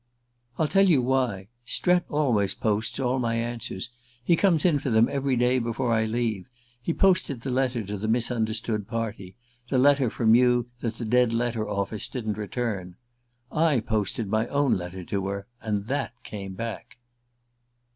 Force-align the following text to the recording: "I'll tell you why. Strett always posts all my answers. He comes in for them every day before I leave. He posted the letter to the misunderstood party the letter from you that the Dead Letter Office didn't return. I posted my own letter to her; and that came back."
"I'll 0.57 0.67
tell 0.67 0.89
you 0.89 0.99
why. 0.99 1.49
Strett 1.63 2.05
always 2.09 2.55
posts 2.55 2.99
all 2.99 3.19
my 3.19 3.35
answers. 3.35 3.91
He 4.23 4.35
comes 4.35 4.65
in 4.65 4.79
for 4.79 4.89
them 4.89 5.07
every 5.11 5.35
day 5.35 5.59
before 5.59 5.93
I 5.93 6.05
leave. 6.05 6.49
He 6.81 6.91
posted 6.91 7.41
the 7.41 7.51
letter 7.51 7.83
to 7.83 7.97
the 7.99 8.07
misunderstood 8.07 8.87
party 8.87 9.35
the 9.69 9.77
letter 9.77 10.09
from 10.09 10.33
you 10.33 10.71
that 10.79 10.95
the 10.95 11.05
Dead 11.05 11.33
Letter 11.33 11.69
Office 11.69 12.07
didn't 12.07 12.39
return. 12.39 12.95
I 13.51 13.79
posted 13.79 14.27
my 14.27 14.47
own 14.47 14.75
letter 14.75 15.03
to 15.03 15.27
her; 15.27 15.45
and 15.61 15.85
that 15.85 16.13
came 16.23 16.55
back." 16.55 16.97